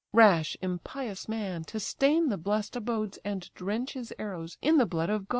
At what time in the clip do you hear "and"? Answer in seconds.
3.23-3.53